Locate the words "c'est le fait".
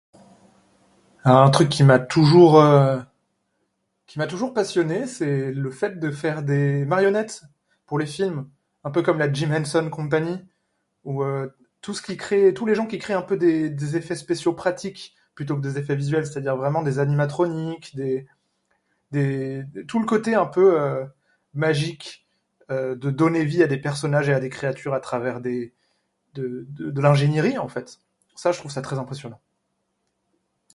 5.05-5.99